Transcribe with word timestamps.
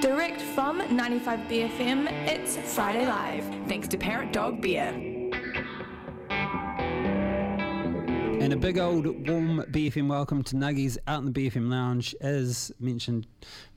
Direct 0.00 0.40
from 0.40 0.80
95BFM, 0.80 2.06
it's 2.28 2.56
Friday 2.56 3.04
Live. 3.04 3.44
Thanks 3.66 3.88
to 3.88 3.98
Parrotdog 3.98 4.60
Beer. 4.60 4.90
And 8.40 8.52
a 8.52 8.56
big 8.56 8.78
old 8.78 9.06
warm 9.28 9.64
BFM 9.72 10.08
welcome 10.08 10.44
to 10.44 10.54
Nuggiez 10.54 10.98
out 11.08 11.24
in 11.24 11.32
the 11.32 11.50
BFM 11.50 11.68
Lounge. 11.68 12.14
As 12.20 12.70
mentioned 12.78 13.26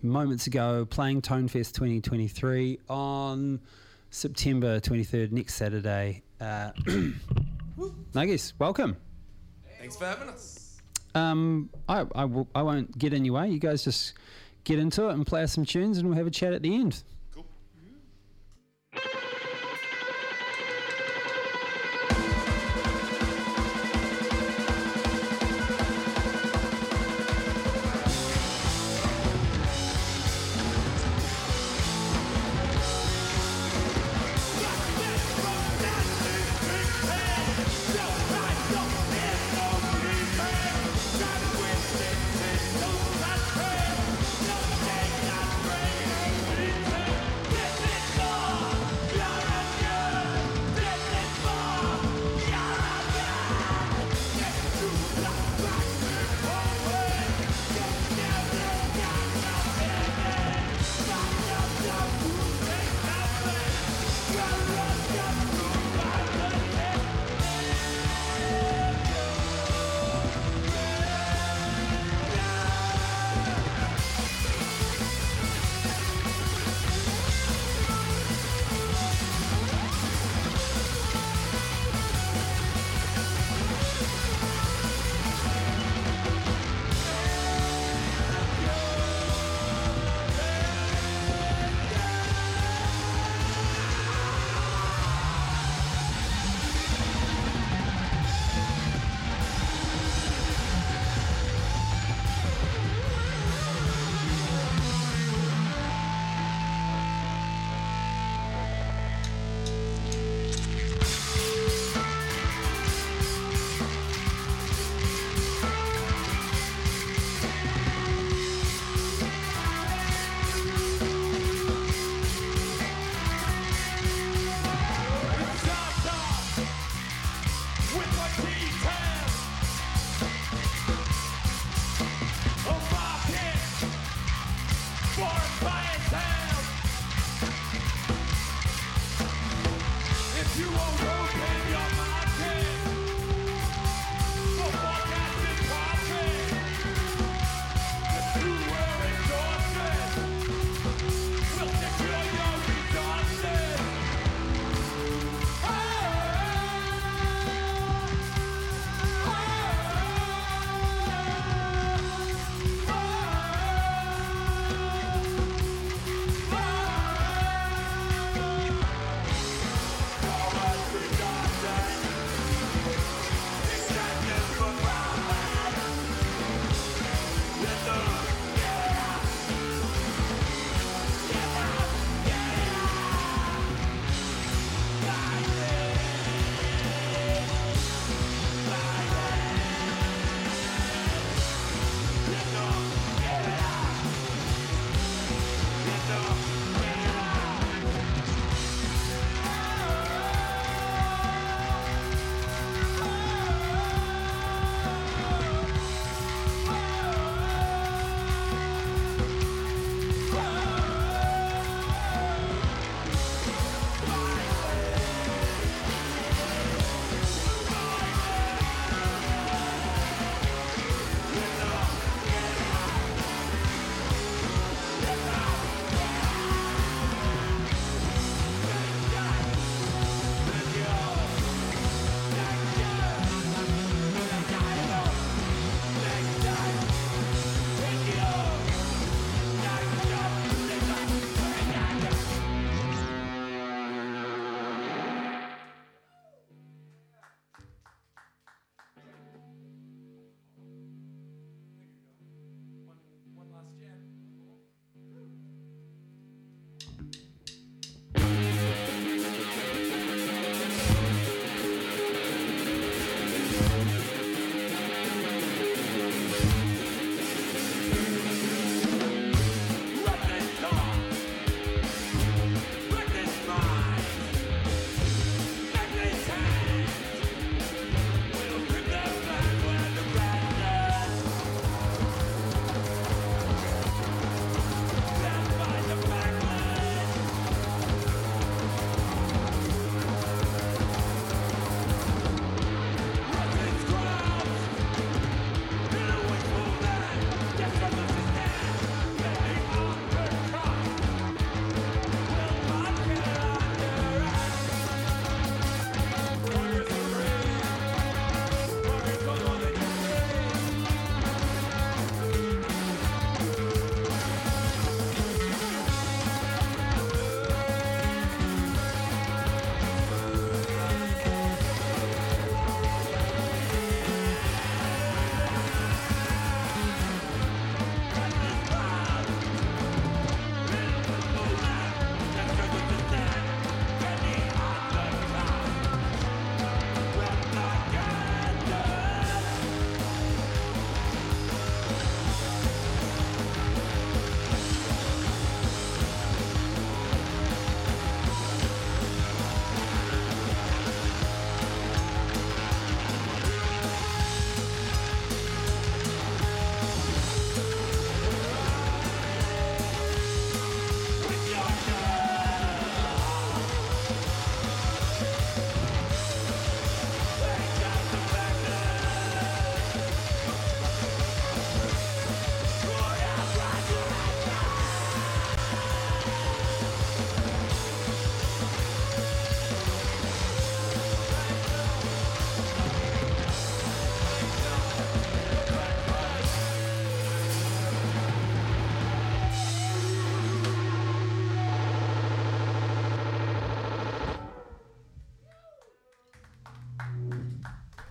moments 0.04 0.46
ago, 0.46 0.86
playing 0.86 1.24
Tonefest 1.24 1.74
2023 1.74 2.80
on 2.88 3.60
September 4.12 4.80
23rd, 4.80 5.32
next 5.32 5.56
Saturday. 5.56 6.22
Uh, 6.40 6.72
Nuggiez, 8.14 8.54
welcome. 8.60 8.96
Thanks 9.80 9.96
for 9.96 10.06
having 10.06 10.30
us. 10.30 10.80
Um, 11.16 11.72
I, 11.90 12.06
I, 12.14 12.26
will, 12.26 12.48
I 12.54 12.62
won't 12.62 12.96
get 12.96 13.12
in 13.12 13.26
your 13.26 13.34
way. 13.36 13.50
You 13.50 13.60
guys 13.60 13.84
just 13.84 14.14
get 14.64 14.80
into 14.80 15.10
it 15.10 15.14
and 15.14 15.26
play 15.26 15.44
us 15.44 15.54
some 15.54 15.66
tunes, 15.66 15.98
and 15.98 16.08
we'll 16.08 16.18
have 16.18 16.28
a 16.28 16.32
chat 16.32 16.54
at 16.54 16.62
the 16.62 16.76
end. 16.76 17.04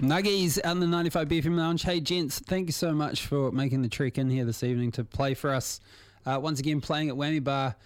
Nuggiez 0.01 0.59
out 0.65 0.73
in 0.73 0.81
the 0.81 0.87
95 0.87 1.29
BFM 1.29 1.57
Lounge. 1.57 1.83
Hey, 1.83 2.01
gents, 2.01 2.39
thank 2.39 2.69
you 2.69 2.73
so 2.73 2.93
much 2.93 3.27
for 3.27 3.53
making 3.53 3.83
the 3.83 3.89
trek 3.89 4.17
in 4.17 4.31
here 4.31 4.47
this 4.47 4.63
evening 4.63 4.91
to 4.93 5.05
play 5.05 5.35
for 5.35 5.51
us. 5.51 5.79
Uh, 6.25 6.39
once 6.43 6.59
again, 6.59 6.81
playing 6.81 7.11
at 7.11 7.15
Whammy 7.17 7.45
Bar 7.45 7.77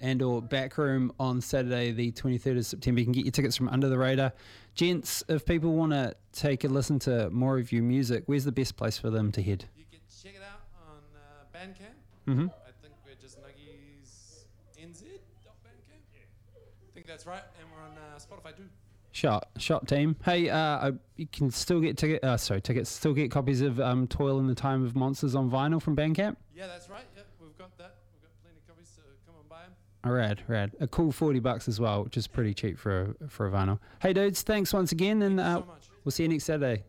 and 0.00 0.22
or 0.22 0.40
Backroom 0.40 1.10
on 1.18 1.40
Saturday, 1.40 1.90
the 1.90 2.12
23rd 2.12 2.58
of 2.58 2.66
September. 2.66 3.00
You 3.00 3.06
can 3.06 3.12
get 3.12 3.24
your 3.24 3.32
tickets 3.32 3.56
from 3.56 3.68
Under 3.68 3.88
the 3.88 3.98
Radar. 3.98 4.32
Gents, 4.76 5.24
if 5.28 5.44
people 5.44 5.72
want 5.72 5.90
to 5.90 6.14
take 6.32 6.62
a 6.62 6.68
listen 6.68 7.00
to 7.00 7.30
more 7.30 7.58
of 7.58 7.72
your 7.72 7.82
music, 7.82 8.22
where's 8.26 8.44
the 8.44 8.52
best 8.52 8.76
place 8.76 8.96
for 8.96 9.10
them 9.10 9.32
to 9.32 9.42
head? 9.42 9.64
You 9.76 9.86
can 9.90 9.98
check 10.22 10.36
it 10.36 10.42
out 10.44 10.60
on 10.86 11.02
uh, 11.16 11.58
Bandcamp. 11.58 12.32
Mm-hmm. 12.32 12.46
I 12.46 12.70
think 12.80 12.94
we're 13.04 13.20
just 13.20 13.40
Nuggiez 13.42 14.44
NZ.bandcamp. 14.80 16.20
I 16.54 16.94
think 16.94 17.06
that's 17.08 17.26
right. 17.26 17.42
And 17.58 17.68
we're 17.72 17.82
on 17.82 17.98
uh, 17.98 18.18
Spotify 18.20 18.56
too. 18.56 18.68
Shot, 19.16 19.48
shot 19.56 19.88
team. 19.88 20.14
Hey, 20.26 20.50
uh, 20.50 20.58
I- 20.58 20.92
you 21.16 21.26
can 21.26 21.50
still 21.50 21.80
get 21.80 21.96
ticket. 21.96 22.22
Uh, 22.22 22.36
sorry, 22.36 22.60
tickets. 22.60 22.90
Still 22.90 23.14
get 23.14 23.30
copies 23.30 23.62
of 23.62 23.80
um, 23.80 24.06
"Toil 24.06 24.38
in 24.40 24.46
the 24.46 24.54
Time 24.54 24.84
of 24.84 24.94
Monsters" 24.94 25.34
on 25.34 25.50
vinyl 25.50 25.80
from 25.80 25.96
Bandcamp. 25.96 26.36
Yeah, 26.54 26.66
that's 26.66 26.90
right. 26.90 27.06
Yeah, 27.16 27.22
we've 27.40 27.56
got 27.56 27.74
that. 27.78 27.94
We've 28.12 28.20
got 28.20 28.30
plenty 28.42 28.58
of 28.58 28.66
copies, 28.66 28.92
so 28.94 29.00
come 29.24 29.36
and 29.40 29.48
buy 29.48 29.62
them. 29.62 29.72
Oh, 30.04 30.10
rad, 30.10 30.42
rad. 30.48 30.72
A 30.80 30.86
cool 30.86 31.12
forty 31.12 31.38
bucks 31.40 31.66
as 31.66 31.80
well, 31.80 32.04
which 32.04 32.18
is 32.18 32.26
pretty 32.26 32.52
cheap 32.52 32.78
for 32.78 33.14
a, 33.24 33.28
for 33.30 33.46
a 33.46 33.50
vinyl. 33.50 33.78
Hey, 34.02 34.12
dudes, 34.12 34.42
thanks 34.42 34.74
once 34.74 34.92
again, 34.92 35.22
and 35.22 35.40
uh, 35.40 35.60
so 35.60 35.66
much. 35.66 35.88
we'll 36.04 36.12
see 36.12 36.24
you 36.24 36.28
next 36.28 36.44
Saturday. 36.44 36.84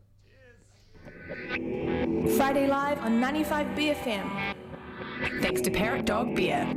Friday 2.35 2.67
Live 2.67 2.99
on 3.05 3.21
95 3.21 3.67
BFM. 3.67 4.53
Thanks 5.41 5.61
to 5.61 5.71
Parrotdog 5.71 6.35
Beer. 6.35 6.73